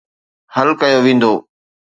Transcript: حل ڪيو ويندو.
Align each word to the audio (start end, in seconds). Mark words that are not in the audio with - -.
حل 0.53 0.69
ڪيو 0.81 0.99
ويندو. 1.05 1.33